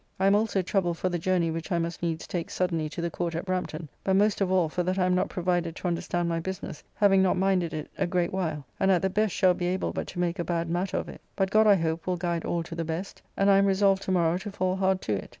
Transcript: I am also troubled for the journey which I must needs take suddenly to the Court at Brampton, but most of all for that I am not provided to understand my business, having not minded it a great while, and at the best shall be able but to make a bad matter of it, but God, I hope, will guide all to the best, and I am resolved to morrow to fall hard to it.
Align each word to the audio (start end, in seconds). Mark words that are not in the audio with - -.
I 0.19 0.25
am 0.25 0.33
also 0.33 0.63
troubled 0.63 0.97
for 0.97 1.09
the 1.09 1.19
journey 1.19 1.51
which 1.51 1.71
I 1.71 1.77
must 1.77 2.01
needs 2.01 2.25
take 2.25 2.49
suddenly 2.49 2.89
to 2.89 3.01
the 3.01 3.11
Court 3.11 3.35
at 3.35 3.45
Brampton, 3.45 3.87
but 4.03 4.15
most 4.15 4.41
of 4.41 4.51
all 4.51 4.67
for 4.67 4.81
that 4.81 4.97
I 4.97 5.05
am 5.05 5.13
not 5.13 5.29
provided 5.29 5.75
to 5.75 5.87
understand 5.87 6.27
my 6.27 6.39
business, 6.39 6.83
having 6.95 7.21
not 7.21 7.37
minded 7.37 7.71
it 7.71 7.87
a 7.99 8.07
great 8.07 8.33
while, 8.33 8.65
and 8.79 8.89
at 8.89 9.03
the 9.03 9.11
best 9.11 9.35
shall 9.35 9.53
be 9.53 9.67
able 9.67 9.93
but 9.93 10.07
to 10.07 10.19
make 10.19 10.39
a 10.39 10.43
bad 10.43 10.71
matter 10.71 10.97
of 10.97 11.07
it, 11.07 11.21
but 11.35 11.51
God, 11.51 11.67
I 11.67 11.75
hope, 11.75 12.07
will 12.07 12.17
guide 12.17 12.45
all 12.45 12.63
to 12.63 12.73
the 12.73 12.83
best, 12.83 13.21
and 13.37 13.47
I 13.51 13.59
am 13.59 13.67
resolved 13.67 14.01
to 14.01 14.11
morrow 14.11 14.39
to 14.39 14.49
fall 14.51 14.75
hard 14.75 15.01
to 15.03 15.13
it. 15.13 15.29